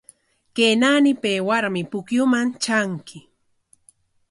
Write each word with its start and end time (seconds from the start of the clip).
Kay 0.55 0.73
naanipa 0.79 1.29
aywarmi 1.35 1.81
pukyuman 1.91 2.47
tranki. 2.63 3.19